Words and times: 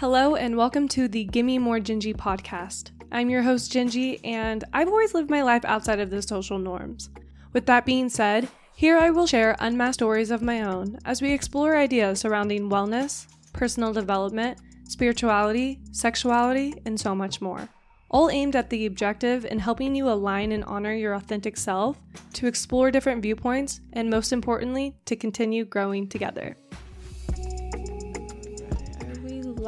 Hello, 0.00 0.34
and 0.34 0.56
welcome 0.56 0.88
to 0.88 1.08
the 1.08 1.24
Gimme 1.24 1.58
More 1.58 1.78
Gingy 1.78 2.16
podcast. 2.16 2.90
I'm 3.12 3.28
your 3.28 3.42
host, 3.42 3.70
Gingy, 3.70 4.18
and 4.24 4.64
I've 4.72 4.88
always 4.88 5.12
lived 5.12 5.28
my 5.28 5.42
life 5.42 5.62
outside 5.66 6.00
of 6.00 6.08
the 6.08 6.22
social 6.22 6.58
norms. 6.58 7.10
With 7.52 7.66
that 7.66 7.84
being 7.84 8.08
said, 8.08 8.48
here 8.74 8.96
I 8.96 9.10
will 9.10 9.26
share 9.26 9.56
unmasked 9.58 9.96
stories 9.96 10.30
of 10.30 10.40
my 10.40 10.62
own 10.62 10.98
as 11.04 11.20
we 11.20 11.34
explore 11.34 11.76
ideas 11.76 12.18
surrounding 12.18 12.70
wellness, 12.70 13.26
personal 13.52 13.92
development, 13.92 14.56
spirituality, 14.88 15.80
sexuality, 15.92 16.80
and 16.86 16.98
so 16.98 17.14
much 17.14 17.42
more. 17.42 17.68
All 18.08 18.30
aimed 18.30 18.56
at 18.56 18.70
the 18.70 18.86
objective 18.86 19.44
in 19.44 19.58
helping 19.58 19.94
you 19.94 20.08
align 20.08 20.52
and 20.52 20.64
honor 20.64 20.94
your 20.94 21.12
authentic 21.12 21.58
self, 21.58 22.00
to 22.32 22.46
explore 22.46 22.90
different 22.90 23.20
viewpoints, 23.20 23.82
and 23.92 24.08
most 24.08 24.32
importantly, 24.32 24.96
to 25.04 25.14
continue 25.14 25.66
growing 25.66 26.08
together 26.08 26.56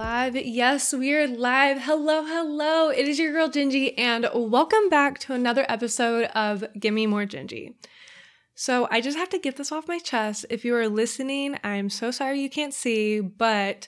live. 0.03 0.35
Yes, 0.35 0.93
we 0.93 1.15
are 1.15 1.29
live. 1.29 1.83
Hello, 1.83 2.25
hello. 2.25 2.91
It 2.91 3.07
is 3.07 3.21
your 3.21 3.31
girl 3.31 3.49
Gingy, 3.49 3.95
and 3.97 4.27
welcome 4.35 4.89
back 4.89 5.21
to 5.21 5.33
another 5.33 5.65
episode 5.69 6.25
of 6.35 6.65
Gimme 6.77 7.07
More 7.07 7.25
Gingy. 7.25 7.77
So, 8.57 8.89
I 8.91 9.01
just 9.01 9.17
have 9.17 9.29
to 9.29 9.39
get 9.39 9.55
this 9.55 9.71
off 9.71 9.87
my 9.87 10.01
chest. 10.01 10.45
If 10.51 10.65
you 10.65 10.75
are 10.75 10.89
listening, 10.89 11.57
I'm 11.63 11.89
so 11.89 12.11
sorry 12.11 12.41
you 12.41 12.51
can't 12.51 12.75
see, 12.75 13.21
but 13.21 13.87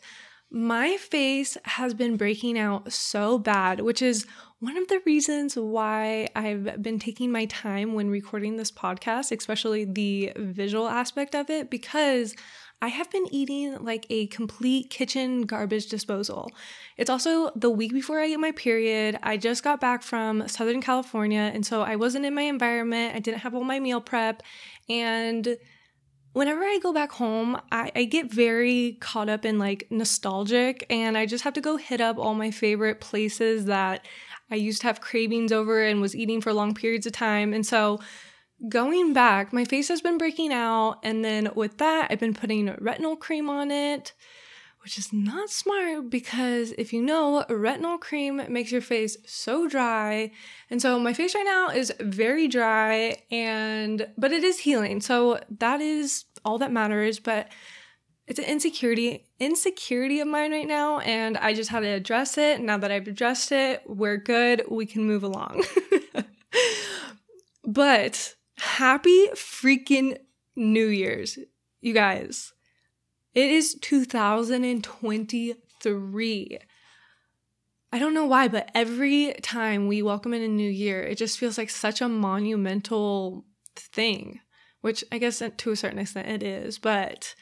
my 0.52 0.96
face 0.98 1.56
has 1.64 1.94
been 1.94 2.16
breaking 2.16 2.60
out 2.60 2.92
so 2.92 3.36
bad, 3.36 3.80
which 3.80 4.00
is 4.00 4.24
one 4.60 4.76
of 4.76 4.86
the 4.86 5.00
reasons 5.04 5.56
why 5.56 6.28
I've 6.36 6.80
been 6.80 7.00
taking 7.00 7.32
my 7.32 7.46
time 7.46 7.92
when 7.92 8.08
recording 8.08 8.56
this 8.56 8.70
podcast, 8.70 9.36
especially 9.36 9.84
the 9.84 10.32
visual 10.36 10.86
aspect 10.86 11.34
of 11.34 11.50
it, 11.50 11.70
because 11.70 12.36
I 12.82 12.88
have 12.88 13.10
been 13.10 13.26
eating 13.30 13.82
like 13.82 14.06
a 14.10 14.26
complete 14.26 14.90
kitchen 14.90 15.42
garbage 15.42 15.86
disposal. 15.86 16.50
It's 16.96 17.08
also 17.08 17.50
the 17.56 17.70
week 17.70 17.92
before 17.92 18.20
I 18.20 18.28
get 18.28 18.40
my 18.40 18.52
period. 18.52 19.18
I 19.22 19.36
just 19.36 19.64
got 19.64 19.80
back 19.80 20.02
from 20.02 20.46
Southern 20.48 20.82
California, 20.82 21.50
and 21.54 21.64
so 21.64 21.82
I 21.82 21.96
wasn't 21.96 22.26
in 22.26 22.34
my 22.34 22.42
environment. 22.42 23.14
I 23.14 23.20
didn't 23.20 23.40
have 23.40 23.54
all 23.54 23.64
my 23.64 23.80
meal 23.80 24.00
prep. 24.00 24.42
And 24.88 25.56
whenever 26.34 26.62
I 26.62 26.78
go 26.82 26.92
back 26.92 27.12
home, 27.12 27.58
I, 27.72 27.90
I, 27.96 28.04
get 28.04 28.30
very 28.30 28.98
caught 29.00 29.30
up 29.30 29.44
in 29.46 29.58
like 29.58 29.86
nostalgic, 29.90 30.84
and 30.90 31.16
I 31.16 31.24
just 31.24 31.44
have 31.44 31.54
to 31.54 31.60
go 31.62 31.76
hit 31.76 32.00
up 32.00 32.18
all 32.18 32.34
my 32.34 32.50
favorite 32.50 33.00
places 33.00 33.64
that 33.64 34.04
I 34.50 34.56
used 34.56 34.82
to 34.82 34.88
have 34.88 35.00
cravings 35.00 35.52
over 35.52 35.82
and 35.82 36.02
was 36.02 36.14
eating 36.14 36.40
for 36.40 36.52
long 36.52 36.74
periods 36.74 37.06
of 37.06 37.12
time. 37.12 37.54
And 37.54 37.64
so 37.64 38.00
going 38.68 39.12
back, 39.12 39.52
my 39.52 39.64
face 39.64 39.88
has 39.88 40.00
been 40.00 40.18
breaking 40.18 40.52
out, 40.52 40.98
and 41.02 41.24
then 41.24 41.50
with 41.54 41.78
that, 41.78 42.08
I've 42.10 42.20
been 42.20 42.34
putting 42.34 42.68
retinol 42.68 43.18
cream 43.18 43.50
on 43.50 43.70
it, 43.70 44.12
which 44.84 44.98
is 44.98 45.14
not 45.14 45.48
smart 45.48 46.10
because 46.10 46.72
if 46.72 46.92
you 46.92 47.02
know, 47.02 47.44
retinol 47.48 47.98
cream 47.98 48.42
makes 48.50 48.70
your 48.70 48.82
face 48.82 49.16
so 49.26 49.66
dry. 49.66 50.30
And 50.68 50.80
so 50.80 50.98
my 50.98 51.14
face 51.14 51.34
right 51.34 51.44
now 51.44 51.70
is 51.70 51.90
very 52.00 52.48
dry 52.48 53.22
and 53.30 54.06
but 54.18 54.30
it 54.30 54.44
is 54.44 54.58
healing. 54.58 55.00
So 55.00 55.40
that 55.58 55.80
is 55.80 56.26
all 56.44 56.58
that 56.58 56.70
matters, 56.70 57.18
but 57.18 57.50
it's 58.26 58.38
an 58.38 58.44
insecurity 58.44 59.26
insecurity 59.40 60.20
of 60.20 60.28
mine 60.28 60.52
right 60.52 60.68
now 60.68 60.98
and 60.98 61.38
I 61.38 61.54
just 61.54 61.70
had 61.70 61.80
to 61.80 61.88
address 61.88 62.36
it. 62.36 62.60
Now 62.60 62.76
that 62.76 62.92
I've 62.92 63.08
addressed 63.08 63.52
it, 63.52 63.82
we're 63.86 64.18
good. 64.18 64.64
We 64.70 64.84
can 64.84 65.06
move 65.06 65.24
along. 65.24 65.64
but 67.64 68.34
Happy 68.56 69.28
freaking 69.34 70.16
New 70.56 70.86
Year's, 70.86 71.38
you 71.80 71.92
guys. 71.92 72.52
It 73.34 73.50
is 73.50 73.74
2023. 73.80 76.58
I 77.92 77.98
don't 77.98 78.14
know 78.14 78.26
why, 78.26 78.48
but 78.48 78.70
every 78.74 79.34
time 79.42 79.86
we 79.86 80.02
welcome 80.02 80.34
in 80.34 80.42
a 80.42 80.48
new 80.48 80.70
year, 80.70 81.02
it 81.02 81.18
just 81.18 81.38
feels 81.38 81.58
like 81.58 81.70
such 81.70 82.00
a 82.00 82.08
monumental 82.08 83.44
thing, 83.76 84.40
which 84.80 85.04
I 85.12 85.18
guess 85.18 85.42
to 85.56 85.70
a 85.70 85.76
certain 85.76 85.98
extent 85.98 86.28
it 86.28 86.42
is, 86.42 86.78
but 86.78 87.34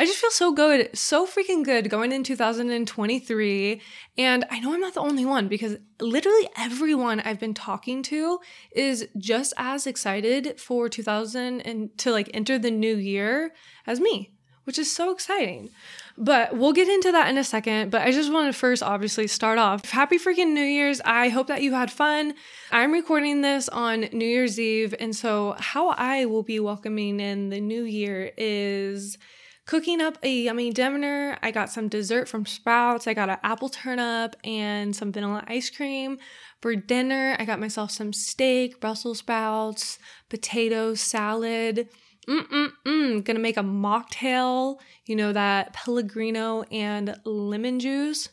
I 0.00 0.04
just 0.04 0.20
feel 0.20 0.30
so 0.30 0.52
good, 0.52 0.96
so 0.96 1.26
freaking 1.26 1.64
good 1.64 1.90
going 1.90 2.12
in 2.12 2.22
2023. 2.22 3.80
And 4.16 4.44
I 4.48 4.60
know 4.60 4.72
I'm 4.72 4.80
not 4.80 4.94
the 4.94 5.00
only 5.00 5.24
one 5.24 5.48
because 5.48 5.76
literally 6.00 6.48
everyone 6.56 7.18
I've 7.18 7.40
been 7.40 7.52
talking 7.52 8.04
to 8.04 8.38
is 8.70 9.08
just 9.18 9.52
as 9.56 9.88
excited 9.88 10.60
for 10.60 10.88
2000 10.88 11.62
and 11.62 11.98
to 11.98 12.12
like 12.12 12.30
enter 12.32 12.60
the 12.60 12.70
new 12.70 12.94
year 12.94 13.52
as 13.88 13.98
me, 13.98 14.30
which 14.62 14.78
is 14.78 14.88
so 14.88 15.10
exciting. 15.10 15.68
But 16.16 16.56
we'll 16.56 16.72
get 16.72 16.88
into 16.88 17.10
that 17.10 17.28
in 17.28 17.36
a 17.36 17.42
second. 17.42 17.90
But 17.90 18.02
I 18.02 18.12
just 18.12 18.32
want 18.32 18.52
to 18.52 18.56
first 18.56 18.84
obviously 18.84 19.26
start 19.26 19.58
off. 19.58 19.90
Happy 19.90 20.16
freaking 20.16 20.52
New 20.52 20.62
Year's. 20.62 21.00
I 21.04 21.28
hope 21.28 21.48
that 21.48 21.62
you 21.62 21.74
had 21.74 21.90
fun. 21.90 22.34
I'm 22.70 22.92
recording 22.92 23.40
this 23.40 23.68
on 23.68 24.02
New 24.12 24.26
Year's 24.26 24.60
Eve. 24.60 24.94
And 25.00 25.14
so, 25.14 25.56
how 25.58 25.88
I 25.88 26.24
will 26.26 26.44
be 26.44 26.60
welcoming 26.60 27.18
in 27.18 27.48
the 27.50 27.60
new 27.60 27.82
year 27.82 28.30
is 28.36 29.18
cooking 29.68 30.00
up 30.00 30.16
a 30.22 30.30
yummy 30.30 30.70
dinner. 30.70 31.36
I 31.42 31.50
got 31.50 31.70
some 31.70 31.88
dessert 31.88 32.26
from 32.26 32.46
Sprouts. 32.46 33.06
I 33.06 33.12
got 33.12 33.28
an 33.28 33.36
apple 33.42 33.68
turnip 33.68 34.34
and 34.42 34.96
some 34.96 35.12
vanilla 35.12 35.44
ice 35.46 35.68
cream. 35.68 36.18
For 36.62 36.74
dinner, 36.74 37.36
I 37.38 37.44
got 37.44 37.60
myself 37.60 37.90
some 37.90 38.14
steak, 38.14 38.80
Brussels 38.80 39.18
sprouts, 39.18 39.98
potatoes, 40.30 41.02
salad. 41.02 41.90
Mm-mm-mm. 42.26 43.22
Gonna 43.22 43.38
make 43.38 43.58
a 43.58 43.62
mocktail, 43.62 44.78
you 45.04 45.14
know, 45.14 45.34
that 45.34 45.74
Pellegrino 45.74 46.62
and 46.72 47.14
lemon 47.26 47.78
juice. 47.78 48.30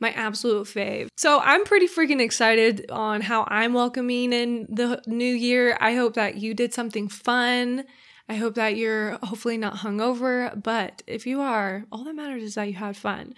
My 0.00 0.10
absolute 0.10 0.66
fave. 0.66 1.06
So 1.16 1.38
I'm 1.38 1.62
pretty 1.62 1.86
freaking 1.86 2.20
excited 2.20 2.90
on 2.90 3.20
how 3.20 3.44
I'm 3.46 3.72
welcoming 3.72 4.32
in 4.32 4.66
the 4.68 5.00
new 5.06 5.32
year. 5.32 5.78
I 5.80 5.94
hope 5.94 6.14
that 6.14 6.38
you 6.38 6.54
did 6.54 6.74
something 6.74 7.08
fun 7.08 7.84
I 8.28 8.36
hope 8.36 8.54
that 8.54 8.76
you're 8.76 9.18
hopefully 9.22 9.58
not 9.58 9.76
hungover, 9.76 10.62
but 10.62 11.02
if 11.06 11.26
you 11.26 11.40
are, 11.40 11.84
all 11.92 12.04
that 12.04 12.14
matters 12.14 12.42
is 12.42 12.54
that 12.54 12.68
you 12.68 12.74
had 12.74 12.96
fun. 12.96 13.34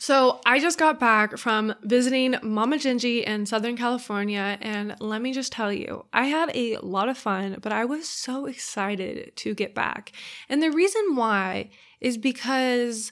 So, 0.00 0.40
I 0.46 0.60
just 0.60 0.78
got 0.78 1.00
back 1.00 1.38
from 1.38 1.74
visiting 1.82 2.36
Mama 2.40 2.76
Gingy 2.76 3.24
in 3.24 3.46
Southern 3.46 3.76
California, 3.76 4.56
and 4.60 4.94
let 5.00 5.20
me 5.20 5.32
just 5.32 5.50
tell 5.50 5.72
you, 5.72 6.04
I 6.12 6.26
had 6.26 6.52
a 6.54 6.76
lot 6.76 7.08
of 7.08 7.18
fun, 7.18 7.56
but 7.60 7.72
I 7.72 7.84
was 7.84 8.08
so 8.08 8.46
excited 8.46 9.32
to 9.34 9.54
get 9.54 9.74
back. 9.74 10.12
And 10.48 10.62
the 10.62 10.70
reason 10.70 11.16
why 11.16 11.70
is 12.00 12.16
because 12.16 13.10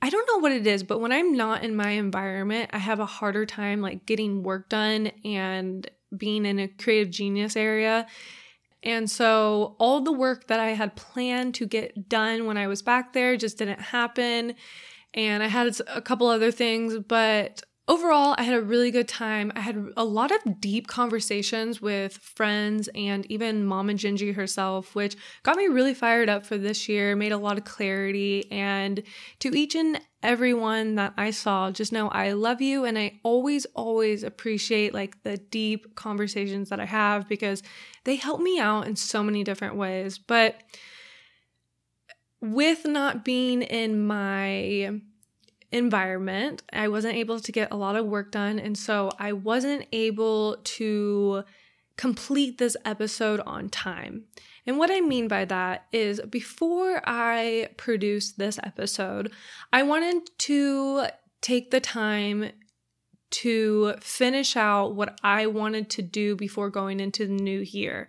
I 0.00 0.10
don't 0.10 0.28
know 0.28 0.38
what 0.38 0.52
it 0.52 0.64
is, 0.64 0.84
but 0.84 1.00
when 1.00 1.10
I'm 1.10 1.36
not 1.36 1.64
in 1.64 1.74
my 1.74 1.90
environment, 1.90 2.70
I 2.72 2.78
have 2.78 3.00
a 3.00 3.06
harder 3.06 3.44
time 3.44 3.80
like 3.80 4.06
getting 4.06 4.44
work 4.44 4.68
done 4.68 5.10
and 5.24 5.90
being 6.16 6.46
in 6.46 6.60
a 6.60 6.68
creative 6.68 7.10
genius 7.10 7.56
area. 7.56 8.06
And 8.82 9.10
so 9.10 9.76
all 9.78 10.00
the 10.00 10.12
work 10.12 10.48
that 10.48 10.60
I 10.60 10.70
had 10.70 10.96
planned 10.96 11.54
to 11.56 11.66
get 11.66 12.08
done 12.08 12.46
when 12.46 12.56
I 12.56 12.66
was 12.66 12.82
back 12.82 13.12
there 13.12 13.36
just 13.36 13.58
didn't 13.58 13.80
happen. 13.80 14.54
And 15.14 15.42
I 15.42 15.46
had 15.46 15.78
a 15.86 16.00
couple 16.00 16.26
other 16.26 16.50
things, 16.50 16.98
but 16.98 17.62
overall, 17.88 18.34
I 18.38 18.44
had 18.44 18.54
a 18.54 18.62
really 18.62 18.90
good 18.90 19.08
time. 19.08 19.52
I 19.56 19.60
had 19.60 19.88
a 19.96 20.04
lot 20.04 20.30
of 20.30 20.60
deep 20.60 20.86
conversations 20.86 21.82
with 21.82 22.16
friends 22.16 22.88
and 22.94 23.26
even 23.30 23.66
Mama 23.66 23.94
Gingy 23.94 24.34
herself, 24.34 24.94
which 24.94 25.16
got 25.42 25.56
me 25.56 25.66
really 25.66 25.94
fired 25.94 26.28
up 26.28 26.46
for 26.46 26.56
this 26.56 26.88
year, 26.88 27.16
made 27.16 27.32
a 27.32 27.38
lot 27.38 27.58
of 27.58 27.64
clarity. 27.64 28.50
And 28.52 29.02
to 29.40 29.56
each 29.56 29.74
and 29.74 30.00
everyone 30.22 30.94
that 30.94 31.12
I 31.16 31.30
saw, 31.30 31.70
just 31.70 31.92
know 31.92 32.08
I 32.08 32.32
love 32.32 32.62
you 32.62 32.84
and 32.84 32.96
I 32.96 33.20
always, 33.24 33.66
always 33.74 34.22
appreciate 34.22 34.94
like 34.94 35.22
the 35.24 35.36
deep 35.36 35.96
conversations 35.96 36.68
that 36.68 36.80
I 36.80 36.86
have 36.86 37.28
because 37.28 37.62
they 38.04 38.16
help 38.16 38.40
me 38.40 38.60
out 38.60 38.86
in 38.86 38.94
so 38.94 39.22
many 39.22 39.42
different 39.42 39.74
ways. 39.74 40.18
But 40.18 40.62
with 42.40 42.84
not 42.86 43.24
being 43.24 43.62
in 43.62 44.06
my 44.06 45.00
environment, 45.72 46.62
I 46.72 46.88
wasn't 46.88 47.16
able 47.16 47.40
to 47.40 47.52
get 47.52 47.72
a 47.72 47.76
lot 47.76 47.96
of 47.96 48.06
work 48.06 48.30
done. 48.30 48.58
And 48.58 48.76
so 48.76 49.10
I 49.18 49.32
wasn't 49.32 49.86
able 49.92 50.58
to 50.62 51.44
complete 51.96 52.58
this 52.58 52.76
episode 52.84 53.40
on 53.40 53.68
time. 53.68 54.24
And 54.66 54.78
what 54.78 54.90
I 54.90 55.00
mean 55.00 55.28
by 55.28 55.44
that 55.46 55.86
is 55.92 56.20
before 56.30 57.02
I 57.04 57.68
produced 57.76 58.38
this 58.38 58.58
episode, 58.62 59.32
I 59.72 59.82
wanted 59.82 60.30
to 60.38 61.06
take 61.40 61.70
the 61.70 61.80
time 61.80 62.52
to 63.30 63.94
finish 64.00 64.56
out 64.56 64.94
what 64.94 65.18
I 65.24 65.46
wanted 65.46 65.90
to 65.90 66.02
do 66.02 66.36
before 66.36 66.70
going 66.70 67.00
into 67.00 67.26
the 67.26 67.32
new 67.32 67.60
year. 67.60 68.08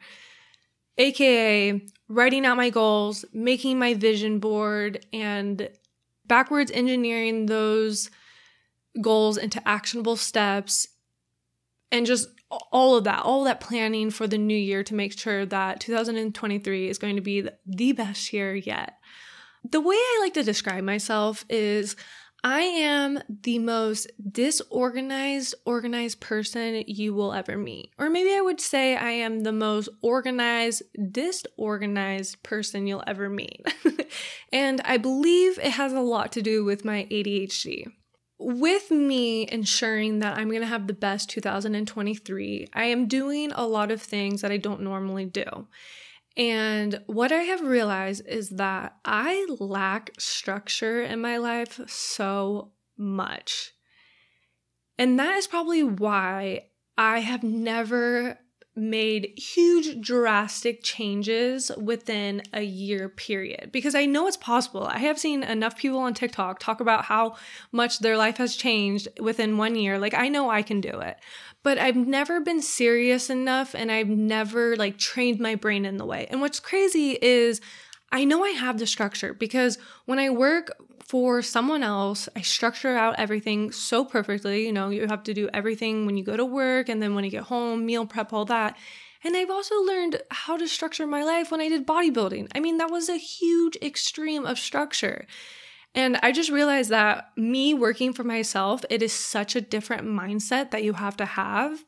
AKA 0.98 1.82
writing 2.08 2.46
out 2.46 2.58
my 2.58 2.70
goals, 2.70 3.26
making 3.34 3.80
my 3.80 3.94
vision 3.96 4.40
board, 4.40 5.06
and 5.12 5.70
backwards 6.26 6.72
engineering 6.72 7.46
those 7.46 8.10
goals 9.02 9.38
into 9.38 9.66
actionable 9.68 10.16
steps 10.16 10.88
and 11.92 12.06
just 12.06 12.28
all 12.72 12.96
of 12.96 13.04
that, 13.06 13.24
all 13.24 13.44
that 13.44 13.60
planning 13.60 14.10
for 14.10 14.28
the 14.28 14.38
new 14.38 14.58
year 14.58 14.84
to 14.84 14.94
make 14.94 15.18
sure 15.18 15.46
that 15.46 15.80
2023 15.80 16.90
is 16.90 16.98
going 16.98 17.16
to 17.16 17.22
be 17.22 17.48
the 17.66 17.92
best 17.94 18.32
year 18.32 18.56
yet. 18.56 18.98
The 19.70 19.82
way 19.82 19.96
I 19.96 20.20
like 20.22 20.34
to 20.36 20.44
describe 20.44 20.84
myself 20.84 21.46
is 21.50 21.96
I 22.44 22.62
am 22.62 23.20
the 23.30 23.60
most 23.60 24.12
disorganized, 24.32 25.56
organized 25.66 26.20
person 26.20 26.84
you 26.88 27.14
will 27.14 27.32
ever 27.32 27.58
meet. 27.58 27.92
Or 27.98 28.10
maybe 28.10 28.34
I 28.34 28.42
would 28.42 28.60
say 28.60 28.98
I 28.98 29.12
am 29.12 29.42
the 29.42 29.54
most 29.54 29.88
organized, 30.02 30.84
disorganized 31.12 32.44
person 32.44 32.86
you'll 32.86 33.04
ever 33.08 33.30
meet. 33.30 33.66
and 34.52 34.82
I 34.84 34.98
believe 34.98 35.58
it 35.58 35.72
has 35.72 35.94
a 35.94 36.02
lot 36.02 36.34
to 36.34 36.42
do 36.42 36.66
with 36.66 36.84
my 36.84 37.08
ADHD. 37.10 37.86
With 38.40 38.92
me 38.92 39.48
ensuring 39.50 40.20
that 40.20 40.38
I'm 40.38 40.52
to 40.52 40.66
have 40.66 40.88
the 40.88 40.94
best 40.94 41.30
2023, 41.30 42.68
I 42.74 42.84
am 42.86 43.08
doing 43.08 43.54
a 43.54 43.66
lot 43.66 43.90
of 43.90 44.02
things 44.02 44.42
that 44.42 44.52
I 44.52 44.58
don't 44.58 44.82
normally 44.82 45.26
do. 45.26 45.68
And 46.36 47.02
what 47.06 47.32
I 47.32 47.44
have 47.44 47.62
realized 47.62 48.26
is 48.28 48.50
that 48.52 48.98
I 49.06 49.46
lack 49.60 50.12
structure 50.18 51.02
in 51.02 51.22
my 51.22 51.38
life 51.38 51.80
so 51.88 52.72
much. 52.98 53.72
And 54.98 55.20
that 55.20 55.36
is 55.36 55.48
probably 55.48 55.84
why 55.84 56.70
I 56.98 57.20
have 57.20 57.44
never 57.44 58.40
made 58.76 59.38
huge 59.38 60.02
drastic 60.02 60.82
changes 60.84 61.72
within 61.78 62.42
a 62.54 62.64
year 62.64 63.08
period 63.08 63.70
because 63.72 63.94
I 63.94 64.06
know 64.06 64.28
it's 64.28 64.38
possible. 64.38 64.86
I 64.86 64.98
have 65.00 65.20
seen 65.20 65.44
enough 65.44 65.78
people 65.78 66.00
on 66.00 66.14
TikTok 66.14 66.60
talk 66.60 66.80
about 66.80 67.06
how 67.06 67.36
much 67.72 68.00
their 68.00 68.18
life 68.18 68.38
has 68.38 68.56
changed 68.56 69.08
within 69.20 69.58
one 69.58 69.76
year. 69.76 70.00
Like 70.00 70.16
I 70.16 70.28
know 70.28 70.50
I 70.50 70.64
can 70.64 70.82
do 70.82 71.00
it 71.00 71.18
but 71.64 71.78
I've 71.78 71.96
never 71.96 72.42
been 72.42 72.62
serious 72.62 73.30
enough 73.30 73.74
and 73.74 73.92
I've 73.92 74.10
never 74.10 74.76
like 74.76 74.98
trained 74.98 75.40
my 75.40 75.56
brain 75.56 75.86
in 75.86 75.98
the 75.98 76.06
way. 76.06 76.28
And 76.30 76.42
what's 76.42 76.60
crazy 76.60 77.18
is 77.22 77.62
I 78.14 78.26
know 78.26 78.44
I 78.44 78.52
have 78.52 78.78
the 78.78 78.86
structure 78.86 79.34
because 79.34 79.80
when 80.06 80.20
I 80.20 80.30
work 80.30 80.72
for 81.04 81.42
someone 81.42 81.82
else, 81.82 82.30
I 82.36 82.42
structure 82.42 82.96
out 82.96 83.16
everything 83.18 83.72
so 83.72 84.06
perfectly. 84.06 84.68
You 84.68 84.72
know, 84.72 84.90
you 84.90 85.08
have 85.08 85.24
to 85.24 85.34
do 85.34 85.50
everything 85.52 86.06
when 86.06 86.16
you 86.16 86.24
go 86.24 86.38
to 86.38 86.46
work 86.46 86.90
and 86.90 87.02
then 87.02 87.16
when 87.16 87.26
you 87.26 87.32
get 87.32 87.46
home, 87.46 87.88
meal 87.88 88.06
prep, 88.06 88.32
all 88.32 88.46
that. 88.46 88.78
And 89.24 89.36
I've 89.36 89.50
also 89.50 89.82
learned 89.82 90.22
how 90.30 90.58
to 90.58 90.68
structure 90.68 91.08
my 91.08 91.24
life 91.24 91.50
when 91.50 91.60
I 91.60 91.70
did 91.70 91.88
bodybuilding. 91.88 92.50
I 92.54 92.60
mean, 92.60 92.78
that 92.78 92.92
was 92.92 93.10
a 93.10 93.18
huge 93.18 93.78
extreme 93.82 94.46
of 94.46 94.60
structure. 94.60 95.26
And 95.96 96.18
I 96.22 96.32
just 96.32 96.52
realized 96.52 96.92
that 96.92 97.30
me 97.36 97.74
working 97.74 98.14
for 98.14 98.24
myself, 98.24 98.86
it 98.92 99.02
is 99.02 99.14
such 99.14 99.56
a 99.56 99.62
different 99.62 100.04
mindset 100.04 100.70
that 100.70 100.84
you 100.84 100.94
have 100.94 101.18
to 101.18 101.26
have. 101.26 101.84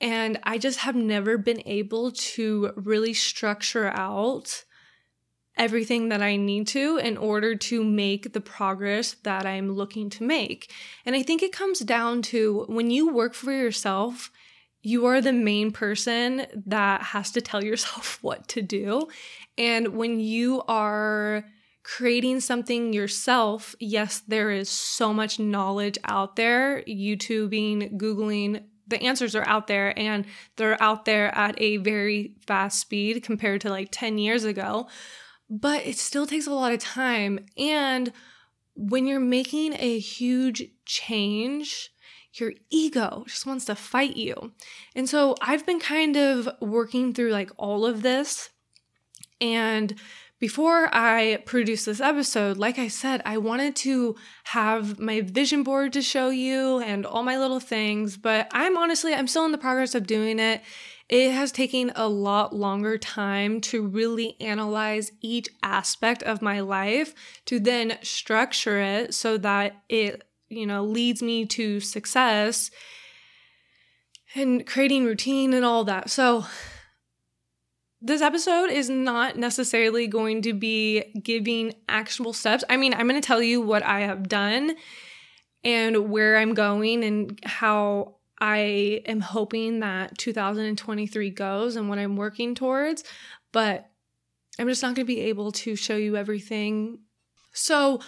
And 0.00 0.38
I 0.42 0.56
just 0.56 0.78
have 0.80 0.96
never 0.96 1.36
been 1.36 1.62
able 1.66 2.12
to 2.12 2.72
really 2.76 3.12
structure 3.12 3.88
out 3.88 4.64
everything 5.56 6.10
that 6.10 6.22
I 6.22 6.36
need 6.36 6.66
to 6.68 6.98
in 6.98 7.16
order 7.16 7.54
to 7.54 7.82
make 7.82 8.32
the 8.32 8.40
progress 8.40 9.16
that 9.22 9.46
I'm 9.46 9.72
looking 9.72 10.10
to 10.10 10.24
make. 10.24 10.72
And 11.04 11.16
I 11.16 11.22
think 11.22 11.42
it 11.42 11.52
comes 11.52 11.80
down 11.80 12.22
to 12.22 12.64
when 12.68 12.90
you 12.90 13.12
work 13.12 13.34
for 13.34 13.52
yourself, 13.52 14.30
you 14.82 15.06
are 15.06 15.20
the 15.20 15.32
main 15.32 15.72
person 15.72 16.46
that 16.66 17.02
has 17.02 17.30
to 17.32 17.40
tell 17.40 17.64
yourself 17.70 18.18
what 18.22 18.46
to 18.48 18.62
do. 18.62 19.08
And 19.58 19.88
when 19.96 20.20
you 20.20 20.62
are 20.68 21.44
creating 21.82 22.40
something 22.40 22.92
yourself, 22.92 23.74
yes, 23.78 24.22
there 24.26 24.50
is 24.50 24.68
so 24.68 25.14
much 25.14 25.38
knowledge 25.38 25.98
out 26.04 26.36
there, 26.36 26.82
YouTubing, 26.82 27.96
Googling, 27.96 28.64
the 28.88 29.02
answers 29.02 29.34
are 29.34 29.46
out 29.46 29.66
there 29.66 29.96
and 29.98 30.24
they're 30.56 30.80
out 30.82 31.04
there 31.04 31.34
at 31.34 31.60
a 31.60 31.78
very 31.78 32.34
fast 32.46 32.80
speed 32.80 33.22
compared 33.22 33.60
to 33.62 33.70
like 33.70 33.88
10 33.90 34.18
years 34.18 34.44
ago. 34.44 34.88
But 35.48 35.86
it 35.86 35.96
still 35.96 36.26
takes 36.26 36.46
a 36.46 36.52
lot 36.52 36.72
of 36.72 36.80
time. 36.80 37.40
And 37.56 38.12
when 38.74 39.06
you're 39.06 39.20
making 39.20 39.74
a 39.78 39.98
huge 39.98 40.64
change, 40.84 41.90
your 42.34 42.52
ego 42.70 43.24
just 43.26 43.46
wants 43.46 43.64
to 43.66 43.74
fight 43.74 44.16
you. 44.16 44.52
And 44.94 45.08
so 45.08 45.34
I've 45.40 45.64
been 45.64 45.80
kind 45.80 46.16
of 46.16 46.48
working 46.60 47.14
through 47.14 47.30
like 47.30 47.50
all 47.56 47.86
of 47.86 48.02
this 48.02 48.50
and 49.40 49.94
before 50.38 50.90
I 50.92 51.42
produce 51.46 51.86
this 51.86 52.00
episode, 52.00 52.58
like 52.58 52.78
I 52.78 52.88
said, 52.88 53.22
I 53.24 53.38
wanted 53.38 53.74
to 53.76 54.16
have 54.44 54.98
my 54.98 55.22
vision 55.22 55.62
board 55.62 55.94
to 55.94 56.02
show 56.02 56.28
you 56.28 56.78
and 56.80 57.06
all 57.06 57.22
my 57.22 57.38
little 57.38 57.60
things, 57.60 58.18
but 58.18 58.48
I'm 58.52 58.76
honestly, 58.76 59.14
I'm 59.14 59.28
still 59.28 59.46
in 59.46 59.52
the 59.52 59.58
progress 59.58 59.94
of 59.94 60.06
doing 60.06 60.38
it. 60.38 60.60
It 61.08 61.30
has 61.30 61.52
taken 61.52 61.92
a 61.94 62.08
lot 62.08 62.54
longer 62.54 62.98
time 62.98 63.60
to 63.62 63.86
really 63.86 64.36
analyze 64.40 65.12
each 65.20 65.48
aspect 65.62 66.22
of 66.24 66.42
my 66.42 66.60
life 66.60 67.14
to 67.44 67.60
then 67.60 67.98
structure 68.02 68.80
it 68.80 69.14
so 69.14 69.38
that 69.38 69.82
it, 69.88 70.24
you 70.48 70.66
know, 70.66 70.84
leads 70.84 71.22
me 71.22 71.46
to 71.46 71.78
success 71.78 72.70
and 74.34 74.66
creating 74.66 75.04
routine 75.04 75.54
and 75.54 75.64
all 75.64 75.84
that. 75.84 76.10
So, 76.10 76.46
this 78.02 78.20
episode 78.20 78.70
is 78.70 78.90
not 78.90 79.36
necessarily 79.36 80.06
going 80.06 80.42
to 80.42 80.52
be 80.52 81.02
giving 81.22 81.72
actionable 81.88 82.34
steps. 82.34 82.62
I 82.68 82.76
mean, 82.76 82.92
I'm 82.92 83.08
going 83.08 83.20
to 83.20 83.26
tell 83.26 83.42
you 83.42 83.60
what 83.60 83.82
I 83.82 84.00
have 84.00 84.28
done 84.28 84.76
and 85.64 86.10
where 86.10 86.36
I'm 86.36 86.54
going 86.54 87.02
and 87.02 87.40
how 87.42 88.15
I 88.38 89.02
am 89.06 89.20
hoping 89.20 89.80
that 89.80 90.18
2023 90.18 91.30
goes 91.30 91.76
and 91.76 91.88
what 91.88 91.98
I'm 91.98 92.16
working 92.16 92.54
towards, 92.54 93.04
but 93.52 93.90
I'm 94.58 94.68
just 94.68 94.82
not 94.82 94.94
going 94.94 95.06
to 95.06 95.12
be 95.12 95.20
able 95.22 95.52
to 95.52 95.76
show 95.76 95.96
you 95.96 96.16
everything. 96.16 97.00
So, 97.52 98.00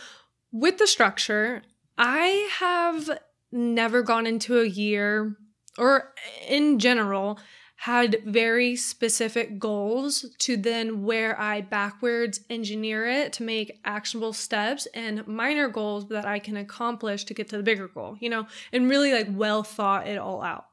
with 0.53 0.79
the 0.79 0.87
structure, 0.87 1.63
I 1.97 2.49
have 2.59 3.19
never 3.53 4.03
gone 4.03 4.27
into 4.27 4.61
a 4.61 4.67
year 4.67 5.37
or 5.77 6.13
in 6.47 6.79
general 6.79 7.39
had 7.83 8.21
very 8.25 8.75
specific 8.75 9.57
goals 9.57 10.27
to 10.39 10.57
then 10.57 11.05
where 11.05 11.41
I 11.41 11.61
backwards 11.61 12.41
engineer 12.51 13.07
it 13.07 13.33
to 13.35 13.45
make 13.45 13.79
actionable 13.85 14.33
steps 14.33 14.87
and 14.95 15.25
minor 15.29 15.69
goals 15.69 16.09
that 16.09 16.27
I 16.27 16.41
can 16.41 16.57
accomplish 16.57 17.23
to 17.25 17.35
get 17.35 17.49
to 17.51 17.57
the 17.57 17.63
bigger 17.63 17.87
goal, 17.87 18.17
you 18.19 18.31
know, 18.31 18.49
and 18.73 18.91
really 18.91 19.13
like 19.13 19.29
well 19.31 19.63
thought 19.63 20.09
it 20.09 20.19
all 20.19 20.43
out. 20.43 20.65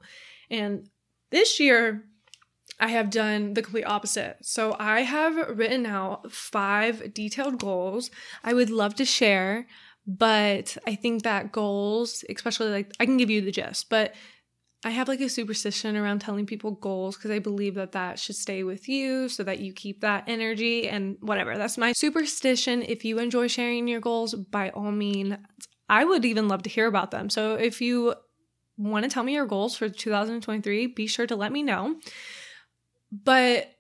And 0.50 0.90
this 1.30 1.60
year, 1.60 2.06
I 2.80 2.88
have 2.88 3.12
done 3.12 3.54
the 3.54 3.62
complete 3.62 3.86
opposite. 3.86 4.38
So 4.42 4.76
I 4.80 5.02
have 5.02 5.56
written 5.56 5.86
out 5.86 6.32
five 6.32 7.14
detailed 7.14 7.60
goals 7.60 8.10
I 8.44 8.56
would 8.56 8.72
love 8.72 8.96
to 8.96 9.06
share, 9.06 9.68
but 10.08 10.76
I 10.88 10.96
think 10.96 11.22
that 11.22 11.52
goals, 11.52 12.26
especially 12.36 12.72
like 12.72 12.94
I 13.00 13.06
can 13.06 13.18
give 13.18 13.30
you 13.30 13.42
the 13.42 13.52
gist, 13.52 13.92
but 13.92 14.16
I 14.86 14.92
have 14.92 15.08
like 15.08 15.20
a 15.20 15.30
superstition 15.30 15.98
around 15.98 16.20
telling 16.20 16.46
people 16.46 16.70
goals 16.70 17.18
because 17.18 17.32
I 17.32 17.40
believe 17.40 17.74
that 17.74 17.94
that 17.94 18.20
should 18.20 18.36
stay 18.36 18.64
with 18.64 18.88
you 18.88 19.28
so 19.30 19.42
that 19.44 19.58
you 19.58 19.74
keep 19.74 20.02
that 20.02 20.26
energy 20.28 20.88
and 20.88 21.18
whatever. 21.22 21.58
That's 21.58 21.80
my 21.80 21.92
superstition. 21.94 22.84
If 22.84 23.04
you 23.04 23.18
enjoy 23.18 23.48
sharing 23.48 23.88
your 23.88 24.00
goals, 24.00 24.36
by 24.36 24.70
all 24.70 24.92
means, 24.92 25.38
I 25.90 26.06
would 26.06 26.24
even 26.24 26.48
love 26.48 26.62
to 26.64 26.70
hear 26.70 26.86
about 26.86 27.10
them. 27.10 27.32
So 27.32 27.56
if 27.56 27.82
you 27.82 28.14
want 28.78 29.06
to 29.06 29.10
tell 29.10 29.24
me 29.24 29.34
your 29.34 29.48
goals 29.48 29.76
for 29.76 29.90
2023, 29.90 30.86
be 30.86 31.08
sure 31.08 31.26
to 31.26 31.36
let 31.36 31.52
me 31.52 31.64
know. 31.64 31.96
But 33.12 33.72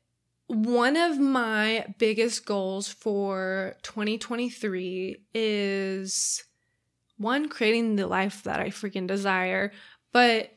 one 0.47 0.97
of 0.97 1.19
my 1.19 1.85
biggest 1.99 2.47
goals 2.47 2.87
for 2.87 3.75
2023 3.83 5.17
is 5.35 6.43
one, 7.17 7.47
creating 7.47 7.95
the 7.95 8.07
life 8.07 8.41
that 8.43 8.59
I 8.59 8.69
freaking 8.69 9.05
desire, 9.05 9.71
but 10.11 10.54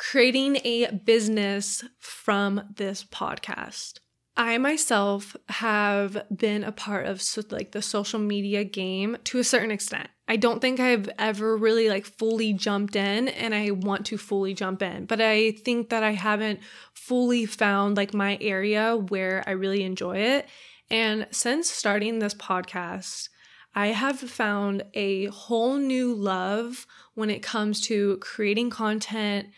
creating 0.00 0.56
a 0.64 0.90
business 1.04 1.84
from 1.98 2.62
this 2.76 3.04
podcast. 3.04 3.98
I 4.34 4.56
myself 4.56 5.36
have 5.50 6.24
been 6.34 6.64
a 6.64 6.72
part 6.72 7.04
of 7.04 7.20
so, 7.20 7.42
like 7.50 7.72
the 7.72 7.82
social 7.82 8.18
media 8.18 8.64
game 8.64 9.18
to 9.24 9.38
a 9.38 9.44
certain 9.44 9.70
extent. 9.70 10.08
I 10.26 10.36
don't 10.36 10.60
think 10.62 10.80
I've 10.80 11.10
ever 11.18 11.54
really 11.54 11.90
like 11.90 12.06
fully 12.06 12.54
jumped 12.54 12.96
in 12.96 13.28
and 13.28 13.54
I 13.54 13.72
want 13.72 14.06
to 14.06 14.16
fully 14.16 14.54
jump 14.54 14.80
in, 14.80 15.04
but 15.04 15.20
I 15.20 15.50
think 15.50 15.90
that 15.90 16.02
I 16.02 16.12
haven't 16.12 16.60
fully 16.94 17.44
found 17.44 17.98
like 17.98 18.14
my 18.14 18.38
area 18.40 18.96
where 18.96 19.44
I 19.46 19.50
really 19.50 19.82
enjoy 19.82 20.16
it. 20.16 20.48
And 20.90 21.26
since 21.30 21.70
starting 21.70 22.20
this 22.20 22.34
podcast, 22.34 23.28
I 23.74 23.88
have 23.88 24.18
found 24.18 24.82
a 24.94 25.26
whole 25.26 25.76
new 25.76 26.14
love 26.14 26.86
when 27.12 27.28
it 27.28 27.42
comes 27.42 27.82
to 27.82 28.16
creating 28.16 28.70
content, 28.70 29.48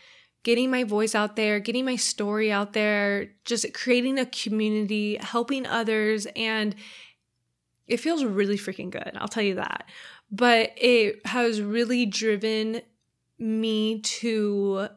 getting 0.43 0.69
my 0.69 0.83
voice 0.83 1.15
out 1.15 1.35
there, 1.35 1.59
getting 1.59 1.85
my 1.85 1.95
story 1.95 2.51
out 2.51 2.73
there, 2.73 3.31
just 3.45 3.73
creating 3.73 4.19
a 4.19 4.25
community, 4.25 5.17
helping 5.19 5.65
others. 5.65 6.27
And 6.35 6.75
it 7.87 7.97
feels 7.97 8.23
really 8.23 8.57
freaking 8.57 8.89
good. 8.89 9.11
I'll 9.15 9.27
tell 9.27 9.43
you 9.43 9.55
that. 9.55 9.85
But 10.31 10.71
it 10.77 11.25
has 11.25 11.61
really 11.61 12.05
driven 12.05 12.81
me 13.39 13.99
to 13.99 14.89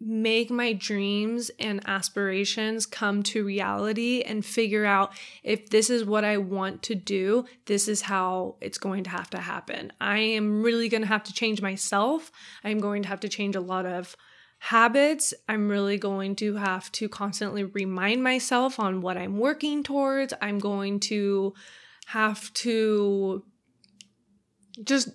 make 0.00 0.50
my 0.50 0.72
dreams 0.72 1.50
and 1.58 1.80
aspirations 1.86 2.84
come 2.84 3.22
to 3.22 3.44
reality 3.44 4.22
and 4.22 4.44
figure 4.44 4.84
out 4.84 5.12
if 5.42 5.70
this 5.70 5.88
is 5.88 6.04
what 6.04 6.24
I 6.24 6.36
want 6.36 6.82
to 6.84 6.94
do, 6.94 7.46
this 7.66 7.88
is 7.88 8.02
how 8.02 8.56
it's 8.60 8.76
going 8.76 9.04
to 9.04 9.10
have 9.10 9.30
to 9.30 9.38
happen. 9.38 9.92
I 10.00 10.18
am 10.18 10.62
really 10.62 10.88
going 10.88 11.00
to 11.00 11.08
have 11.08 11.24
to 11.24 11.32
change 11.32 11.62
myself. 11.62 12.30
I'm 12.62 12.80
going 12.80 13.02
to 13.04 13.08
have 13.08 13.20
to 13.20 13.28
change 13.28 13.56
a 13.56 13.60
lot 13.60 13.86
of 13.86 14.14
habits. 14.64 15.34
I'm 15.46 15.68
really 15.68 15.98
going 15.98 16.36
to 16.36 16.54
have 16.54 16.90
to 16.92 17.06
constantly 17.06 17.64
remind 17.64 18.22
myself 18.24 18.80
on 18.80 19.02
what 19.02 19.18
I'm 19.18 19.36
working 19.36 19.82
towards. 19.82 20.32
I'm 20.40 20.58
going 20.58 21.00
to 21.00 21.52
have 22.06 22.50
to 22.54 23.44
just 24.82 25.10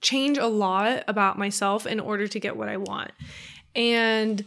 change 0.00 0.38
a 0.38 0.48
lot 0.48 1.04
about 1.06 1.38
myself 1.38 1.86
in 1.86 2.00
order 2.00 2.26
to 2.26 2.40
get 2.40 2.56
what 2.56 2.68
I 2.68 2.78
want. 2.78 3.12
And 3.76 4.44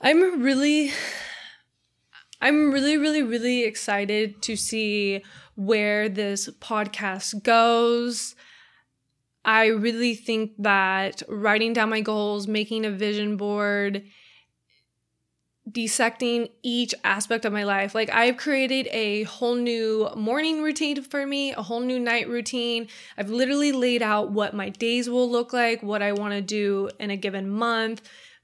I'm 0.00 0.40
really 0.40 0.92
I'm 2.40 2.70
really 2.70 2.96
really 2.96 3.24
really 3.24 3.64
excited 3.64 4.40
to 4.42 4.54
see 4.54 5.24
where 5.56 6.08
this 6.08 6.48
podcast 6.60 7.42
goes. 7.42 8.36
I 9.44 9.66
really 9.66 10.14
think 10.14 10.52
that 10.58 11.22
writing 11.28 11.72
down 11.72 11.90
my 11.90 12.00
goals, 12.00 12.46
making 12.46 12.84
a 12.84 12.90
vision 12.90 13.36
board, 13.36 14.04
dissecting 15.70 16.48
each 16.62 16.94
aspect 17.04 17.44
of 17.44 17.52
my 17.52 17.64
life. 17.64 17.94
Like 17.94 18.10
I've 18.10 18.36
created 18.36 18.88
a 18.92 19.24
whole 19.24 19.54
new 19.54 20.08
morning 20.16 20.62
routine 20.62 21.02
for 21.02 21.26
me, 21.26 21.52
a 21.52 21.62
whole 21.62 21.80
new 21.80 21.98
night 21.98 22.28
routine. 22.28 22.88
I've 23.16 23.30
literally 23.30 23.72
laid 23.72 24.02
out 24.02 24.30
what 24.30 24.54
my 24.54 24.68
days 24.70 25.08
will 25.08 25.30
look 25.30 25.52
like, 25.52 25.82
what 25.82 26.02
I 26.02 26.12
want 26.12 26.34
to 26.34 26.40
do 26.40 26.90
in 26.98 27.10
a 27.10 27.16
given 27.16 27.48
month, 27.48 28.02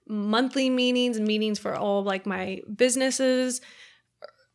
monthly 0.09 0.71
meetings, 0.71 1.19
meetings 1.21 1.59
for 1.59 1.75
all 1.75 2.03
like 2.03 2.27
my 2.27 2.61
businesses 2.75 3.61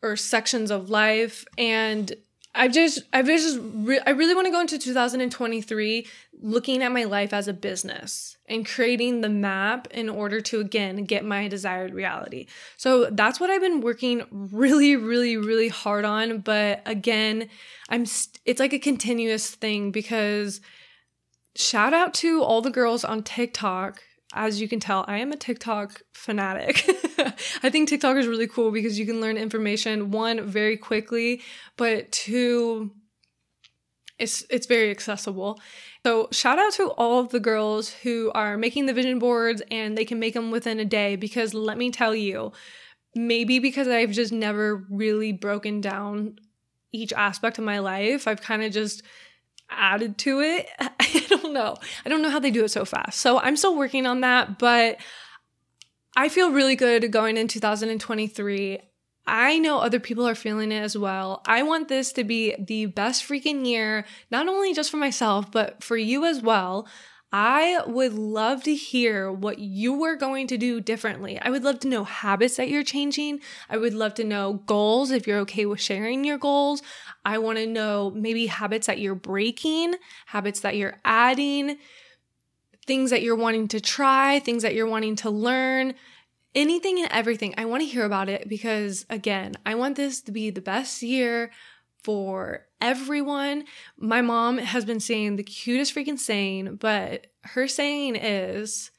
or 0.01 0.15
sections 0.15 0.71
of 0.71 0.89
life 0.89 1.45
and 1.57 2.13
I've 2.53 2.73
just, 2.73 3.03
I've 3.13 3.27
just, 3.27 3.59
re- 3.61 4.01
I 4.05 4.09
really 4.09 4.35
want 4.35 4.45
to 4.45 4.51
go 4.51 4.59
into 4.59 4.77
2023 4.77 6.07
looking 6.41 6.83
at 6.83 6.91
my 6.91 7.05
life 7.05 7.31
as 7.33 7.47
a 7.47 7.53
business 7.53 8.35
and 8.47 8.65
creating 8.65 9.21
the 9.21 9.29
map 9.29 9.87
in 9.91 10.09
order 10.09 10.41
to, 10.41 10.59
again, 10.59 11.05
get 11.05 11.23
my 11.23 11.47
desired 11.47 11.93
reality. 11.93 12.47
So 12.75 13.09
that's 13.09 13.39
what 13.39 13.49
I've 13.49 13.61
been 13.61 13.79
working 13.79 14.23
really, 14.31 14.97
really, 14.97 15.37
really 15.37 15.69
hard 15.69 16.03
on. 16.03 16.39
But 16.39 16.81
again, 16.85 17.47
I'm, 17.89 18.05
st- 18.05 18.41
it's 18.45 18.59
like 18.59 18.73
a 18.73 18.79
continuous 18.79 19.49
thing 19.55 19.91
because 19.91 20.59
shout 21.55 21.93
out 21.93 22.13
to 22.15 22.43
all 22.43 22.61
the 22.61 22.69
girls 22.69 23.05
on 23.05 23.23
TikTok 23.23 24.03
as 24.33 24.61
you 24.61 24.67
can 24.67 24.79
tell, 24.79 25.05
I 25.07 25.17
am 25.17 25.31
a 25.31 25.37
TikTok 25.37 26.01
fanatic. 26.13 26.85
I 27.63 27.69
think 27.69 27.89
TikTok 27.89 28.17
is 28.17 28.27
really 28.27 28.47
cool 28.47 28.71
because 28.71 28.97
you 28.97 29.05
can 29.05 29.21
learn 29.21 29.37
information 29.37 30.11
one 30.11 30.45
very 30.47 30.77
quickly, 30.77 31.41
but 31.77 32.11
two 32.11 32.91
it's 34.21 34.45
it's 34.49 34.67
very 34.67 34.91
accessible. 34.91 35.59
So 36.05 36.29
shout 36.31 36.59
out 36.59 36.73
to 36.73 36.91
all 36.91 37.19
of 37.19 37.29
the 37.29 37.39
girls 37.39 37.89
who 37.89 38.31
are 38.33 38.55
making 38.57 38.85
the 38.85 38.93
vision 38.93 39.19
boards 39.19 39.61
and 39.71 39.97
they 39.97 40.05
can 40.05 40.19
make 40.19 40.35
them 40.35 40.51
within 40.51 40.79
a 40.79 40.85
day 40.85 41.15
because 41.15 41.53
let 41.53 41.77
me 41.77 41.89
tell 41.89 42.13
you, 42.13 42.51
maybe 43.15 43.59
because 43.59 43.87
I've 43.87 44.11
just 44.11 44.31
never 44.31 44.85
really 44.89 45.31
broken 45.33 45.81
down 45.81 46.37
each 46.91 47.11
aspect 47.13 47.57
of 47.57 47.63
my 47.63 47.79
life, 47.79 48.27
I've 48.27 48.41
kind 48.41 48.63
of 48.63 48.71
just 48.71 49.01
added 49.69 50.17
to 50.19 50.41
it. 50.41 50.69
I 51.15 51.25
don't 51.29 51.53
know. 51.53 51.75
I 52.05 52.09
don't 52.09 52.21
know 52.21 52.29
how 52.29 52.39
they 52.39 52.51
do 52.51 52.63
it 52.63 52.69
so 52.69 52.85
fast. 52.85 53.19
So 53.19 53.39
I'm 53.39 53.57
still 53.57 53.75
working 53.75 54.05
on 54.05 54.21
that, 54.21 54.59
but 54.59 54.97
I 56.15 56.29
feel 56.29 56.51
really 56.51 56.75
good 56.75 57.11
going 57.11 57.37
in 57.37 57.47
2023. 57.47 58.79
I 59.27 59.59
know 59.59 59.79
other 59.79 59.99
people 59.99 60.27
are 60.27 60.35
feeling 60.35 60.71
it 60.71 60.81
as 60.81 60.97
well. 60.97 61.41
I 61.45 61.63
want 61.63 61.87
this 61.87 62.11
to 62.13 62.23
be 62.23 62.55
the 62.59 62.87
best 62.87 63.23
freaking 63.23 63.65
year, 63.65 64.05
not 64.31 64.47
only 64.47 64.73
just 64.73 64.89
for 64.89 64.97
myself, 64.97 65.51
but 65.51 65.83
for 65.83 65.95
you 65.95 66.25
as 66.25 66.41
well. 66.41 66.87
I 67.33 67.81
would 67.87 68.13
love 68.13 68.63
to 68.63 68.75
hear 68.75 69.31
what 69.31 69.59
you 69.59 70.03
are 70.03 70.17
going 70.17 70.47
to 70.47 70.57
do 70.57 70.81
differently. 70.81 71.39
I 71.39 71.49
would 71.49 71.63
love 71.63 71.79
to 71.79 71.87
know 71.87 72.03
habits 72.03 72.57
that 72.57 72.69
you're 72.69 72.83
changing. 72.83 73.39
I 73.69 73.77
would 73.77 73.93
love 73.93 74.13
to 74.15 74.25
know 74.25 74.61
goals 74.65 75.11
if 75.11 75.25
you're 75.25 75.39
okay 75.39 75.65
with 75.65 75.79
sharing 75.79 76.25
your 76.25 76.37
goals. 76.37 76.81
I 77.23 77.37
want 77.37 77.57
to 77.57 77.67
know 77.67 78.11
maybe 78.13 78.47
habits 78.47 78.87
that 78.87 78.99
you're 78.99 79.15
breaking, 79.15 79.95
habits 80.25 80.59
that 80.59 80.75
you're 80.75 80.97
adding, 81.05 81.77
things 82.85 83.11
that 83.11 83.21
you're 83.21 83.35
wanting 83.37 83.69
to 83.69 83.79
try, 83.79 84.39
things 84.39 84.63
that 84.63 84.75
you're 84.75 84.87
wanting 84.87 85.15
to 85.17 85.29
learn, 85.29 85.93
anything 86.53 86.99
and 86.99 87.09
everything. 87.13 87.53
I 87.57 87.63
want 87.63 87.81
to 87.81 87.87
hear 87.87 88.03
about 88.03 88.27
it 88.27 88.49
because, 88.49 89.05
again, 89.09 89.53
I 89.65 89.75
want 89.75 89.95
this 89.95 90.21
to 90.23 90.33
be 90.33 90.49
the 90.49 90.61
best 90.61 91.01
year 91.01 91.51
for 92.03 92.65
everyone. 92.79 93.65
My 93.97 94.21
mom 94.21 94.57
has 94.57 94.85
been 94.85 94.99
saying 94.99 95.35
the 95.35 95.43
cutest 95.43 95.95
freaking 95.95 96.19
saying, 96.19 96.75
but 96.75 97.27
her 97.43 97.67
saying 97.67 98.15
is 98.15 98.91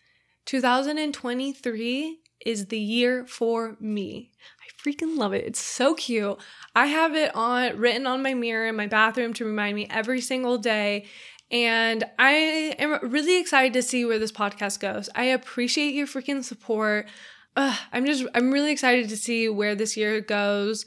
2023 0.46 2.18
is 2.44 2.66
the 2.66 2.78
year 2.78 3.24
for 3.26 3.76
me. 3.80 4.30
I 4.60 4.88
freaking 4.88 5.16
love 5.16 5.32
it. 5.32 5.44
It's 5.44 5.60
so 5.60 5.94
cute. 5.94 6.38
I 6.74 6.86
have 6.86 7.14
it 7.14 7.34
on 7.34 7.76
written 7.76 8.06
on 8.06 8.22
my 8.22 8.34
mirror 8.34 8.66
in 8.66 8.76
my 8.76 8.86
bathroom 8.86 9.32
to 9.34 9.44
remind 9.44 9.76
me 9.76 9.86
every 9.90 10.20
single 10.20 10.58
day. 10.58 11.06
And 11.50 12.04
I 12.18 12.32
am 12.78 13.10
really 13.10 13.38
excited 13.38 13.74
to 13.74 13.82
see 13.82 14.04
where 14.04 14.18
this 14.18 14.32
podcast 14.32 14.80
goes. 14.80 15.10
I 15.14 15.24
appreciate 15.24 15.94
your 15.94 16.06
freaking 16.06 16.42
support. 16.42 17.08
Ugh, 17.56 17.78
I'm 17.92 18.06
just, 18.06 18.24
I'm 18.34 18.50
really 18.50 18.72
excited 18.72 19.10
to 19.10 19.16
see 19.16 19.48
where 19.48 19.74
this 19.74 19.96
year 19.96 20.20
goes. 20.22 20.86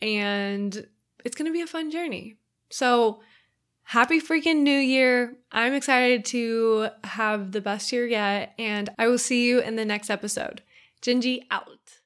And 0.00 0.86
it's 1.24 1.36
going 1.36 1.46
to 1.46 1.52
be 1.52 1.60
a 1.60 1.66
fun 1.66 1.90
journey. 1.90 2.36
So, 2.70 3.20
happy 3.82 4.20
freaking 4.20 4.58
new 4.58 4.78
year. 4.78 5.36
I'm 5.52 5.74
excited 5.74 6.24
to 6.26 6.90
have 7.04 7.52
the 7.52 7.60
best 7.60 7.92
year 7.92 8.06
yet, 8.06 8.54
and 8.58 8.88
I 8.98 9.08
will 9.08 9.18
see 9.18 9.46
you 9.46 9.60
in 9.60 9.76
the 9.76 9.84
next 9.84 10.10
episode. 10.10 10.62
Gingy 11.02 11.40
out. 11.50 11.99